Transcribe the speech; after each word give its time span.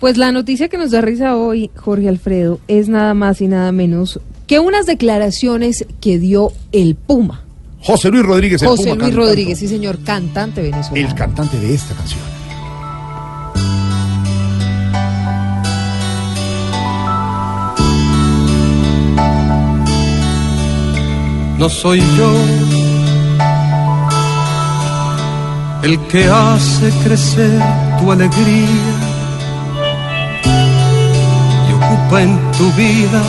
Pues 0.00 0.16
la 0.16 0.32
noticia 0.32 0.68
que 0.68 0.78
nos 0.78 0.92
da 0.92 1.02
risa 1.02 1.36
hoy, 1.36 1.70
Jorge 1.76 2.08
Alfredo, 2.08 2.58
es 2.68 2.88
nada 2.88 3.12
más 3.12 3.42
y 3.42 3.48
nada 3.48 3.70
menos 3.70 4.18
que 4.46 4.58
unas 4.58 4.86
declaraciones 4.86 5.84
que 6.00 6.18
dio 6.18 6.52
el 6.72 6.94
Puma. 6.94 7.44
José 7.82 8.10
Luis 8.10 8.24
Rodríguez, 8.24 8.62
el 8.62 8.68
José 8.68 8.94
Puma 8.94 9.04
Luis. 9.04 9.14
Rodríguez, 9.14 9.58
sí 9.58 9.68
señor, 9.68 10.02
cantante 10.02 10.62
venezolano. 10.62 11.06
El 11.06 11.14
cantante 11.14 11.60
de 11.60 11.74
esta 11.74 11.94
canción. 11.94 12.20
No 21.58 21.68
soy 21.68 22.00
yo 22.16 22.32
el 25.82 25.98
que 26.06 26.24
hace 26.24 26.90
crecer 27.04 27.60
tu 28.00 28.10
alegría 28.10 29.09
ocupa 32.10 32.22
en 32.22 32.36
tu 32.58 32.64
vida 32.72 33.22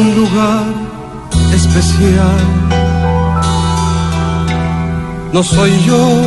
un 0.00 0.14
lugar 0.16 0.64
especial. 1.54 2.38
No 5.32 5.42
soy 5.42 5.70
yo 5.84 6.22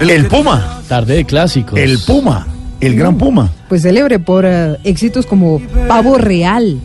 El 0.00 0.26
Puma, 0.28 0.80
Tarde 0.88 1.16
de 1.16 1.24
clásicos. 1.24 1.78
el 1.78 1.98
Puma, 2.06 2.46
el 2.80 2.96
gran 2.96 3.18
Puma. 3.18 3.50
Pues 3.68 3.82
célebre 3.82 4.18
por 4.18 4.44
eh, 4.46 4.76
éxitos 4.84 5.26
como 5.26 5.60
Pavo 5.88 6.16
Real. 6.18 6.80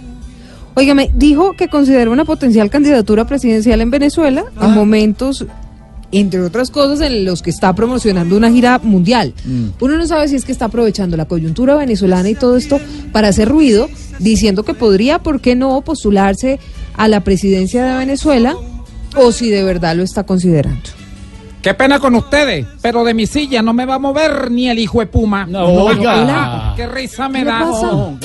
Óigame, 0.75 1.11
dijo 1.13 1.53
que 1.53 1.67
considera 1.69 2.09
una 2.09 2.25
potencial 2.25 2.69
candidatura 2.71 3.25
presidencial 3.25 3.79
en 3.81 3.91
Venezuela 3.91 4.43
Ah. 4.59 4.65
en 4.65 4.73
momentos, 4.73 5.45
entre 6.19 6.41
otras 6.41 6.69
cosas, 6.69 7.01
en 7.01 7.25
los 7.25 7.41
que 7.41 7.49
está 7.49 7.73
promocionando 7.73 8.37
una 8.37 8.51
gira 8.51 8.79
mundial. 8.79 9.33
Mm. 9.45 9.67
Uno 9.79 9.97
no 9.97 10.07
sabe 10.07 10.27
si 10.27 10.35
es 10.35 10.45
que 10.45 10.51
está 10.51 10.65
aprovechando 10.65 11.17
la 11.17 11.25
coyuntura 11.25 11.75
venezolana 11.75 12.29
y 12.29 12.35
todo 12.35 12.57
esto 12.57 12.79
para 13.11 13.29
hacer 13.29 13.49
ruido, 13.49 13.89
diciendo 14.19 14.63
que 14.63 14.73
podría, 14.73 15.19
¿por 15.19 15.41
qué 15.41 15.55
no?, 15.55 15.81
postularse 15.81 16.59
a 16.95 17.07
la 17.07 17.21
presidencia 17.21 17.83
de 17.83 17.97
Venezuela 17.97 18.55
o 19.15 19.31
si 19.31 19.49
de 19.49 19.63
verdad 19.63 19.95
lo 19.95 20.03
está 20.03 20.23
considerando. 20.23 20.89
Qué 21.61 21.73
pena 21.73 21.99
con 21.99 22.13
ustedes, 22.15 22.67
pero 22.81 23.05
de 23.05 23.13
mi 23.13 23.25
silla 23.25 23.61
no 23.61 23.73
me 23.73 23.85
va 23.85 23.95
a 23.95 23.99
mover 23.99 24.51
ni 24.51 24.69
el 24.69 24.79
hijo 24.79 24.99
de 24.99 25.05
Puma. 25.07 25.45
No, 25.45 25.63
oiga. 25.65 26.21
Hola. 26.21 26.73
Qué 26.75 26.87
risa 26.87 27.29
me 27.29 27.39
¿Qué 27.39 27.45
le 27.45 27.51
da. 27.51 27.59
pasa? 27.59 28.17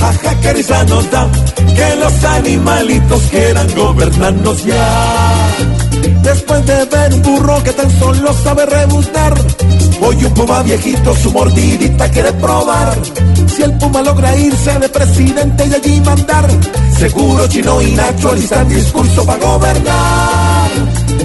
Jaja, 0.00 0.40
que 0.40 0.52
risa 0.54 0.84
nos 0.84 1.10
da 1.10 1.28
que 1.76 1.96
los 1.96 2.24
animalitos 2.24 3.22
quieran 3.30 3.68
gobernarnos 3.74 4.64
ya. 4.64 5.56
Después 6.22 6.64
de 6.66 6.84
ver 6.86 7.14
un 7.14 7.22
burro 7.22 7.62
que 7.62 7.72
tan 7.72 7.90
solo 7.98 8.32
sabe 8.42 8.64
rebuznar, 8.64 9.34
hoy 10.00 10.24
un 10.24 10.34
puma 10.34 10.62
viejito 10.62 11.14
su 11.16 11.30
mordidita 11.30 12.08
quiere 12.10 12.32
probar. 12.32 12.96
Si 13.54 13.62
el 13.62 13.76
puma 13.78 14.00
logra 14.02 14.34
irse 14.36 14.78
de 14.78 14.88
presidente 14.88 15.66
y 15.66 15.74
allí 15.74 16.00
mandar, 16.00 16.48
seguro 16.98 17.46
Chino 17.48 17.82
y 17.82 17.92
Nacho 17.92 18.30
alistan 18.30 18.68
discurso 18.68 19.26
para 19.26 19.44
gobernar. 19.44 20.70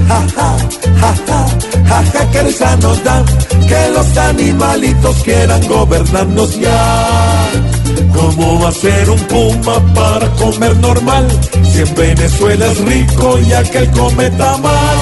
Jaja, 0.08 0.58
jaja, 1.00 1.48
jaja, 1.88 2.32
que 2.32 2.44
risa 2.44 2.76
nos 2.78 3.04
da 3.04 3.24
que 3.68 3.90
los 3.94 4.18
animalitos 4.18 5.16
quieran 5.24 5.68
gobernarnos 5.68 6.60
ya. 6.60 7.75
¿Cómo 8.16 8.60
va 8.62 8.70
a 8.70 8.72
ser 8.72 9.10
un 9.10 9.20
puma 9.20 9.94
para 9.94 10.30
comer 10.36 10.76
normal? 10.78 11.28
Si 11.72 11.80
en 11.82 11.96
Venezuela 11.96 12.66
es 12.66 12.78
rico 12.80 13.40
y 13.40 13.54
aquel 13.54 13.92
come 13.92 14.30
tamal. 14.32 15.00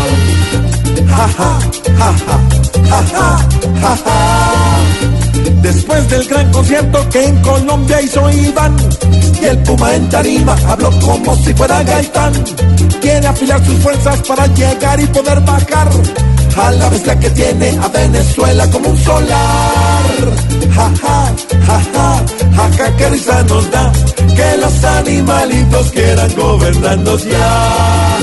Ja, 1.07 1.27
ja, 1.37 1.59
ja, 1.97 2.13
ja, 2.25 2.43
ja, 2.89 3.37
ja, 3.81 3.97
ja. 4.05 4.73
Después 5.61 6.09
del 6.09 6.27
gran 6.27 6.51
concierto 6.51 7.09
que 7.09 7.23
en 7.25 7.41
Colombia 7.41 8.01
hizo 8.01 8.29
Iván 8.29 8.75
Y 9.41 9.45
el 9.45 9.57
Puma 9.59 9.95
en 9.95 10.09
tarima 10.09 10.55
habló 10.67 10.91
como 10.99 11.35
si 11.37 11.53
fuera 11.53 11.81
Gaitán 11.83 12.33
Quiere 13.01 13.27
afilar 13.27 13.65
sus 13.65 13.75
fuerzas 13.79 14.19
para 14.27 14.45
llegar 14.47 14.99
y 14.99 15.05
poder 15.07 15.39
bajar 15.41 15.89
A 16.57 16.71
la 16.71 16.89
bestia 16.89 17.17
que 17.17 17.29
tiene 17.29 17.77
a 17.81 17.87
Venezuela 17.87 18.69
como 18.69 18.89
un 18.89 18.97
animalitos 25.13 25.91
que 25.91 26.01
eran 26.11 26.33
gobernandos 26.35 27.23
ya. 27.25 28.17